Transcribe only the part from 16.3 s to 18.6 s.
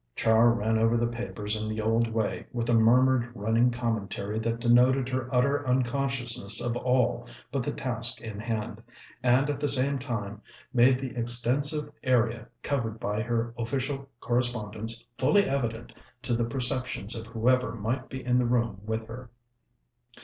the perceptions of whoever might be in the